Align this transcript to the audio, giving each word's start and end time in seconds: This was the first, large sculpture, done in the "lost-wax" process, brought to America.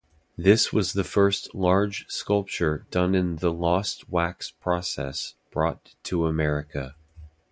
This 0.35 0.73
was 0.73 0.93
the 0.93 1.03
first, 1.03 1.53
large 1.53 2.07
sculpture, 2.09 2.87
done 2.89 3.13
in 3.13 3.35
the 3.35 3.53
"lost-wax" 3.53 4.49
process, 4.49 5.35
brought 5.51 5.93
to 6.05 6.25
America. 6.25 6.95